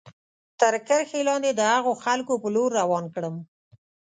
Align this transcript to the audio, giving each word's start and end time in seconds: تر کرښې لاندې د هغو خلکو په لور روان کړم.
تر 0.59 0.73
کرښې 0.87 1.21
لاندې 1.29 1.49
د 1.53 1.61
هغو 1.73 1.93
خلکو 2.03 2.33
په 2.43 2.47
لور 2.55 2.69
روان 2.81 3.05
کړم. 3.15 3.35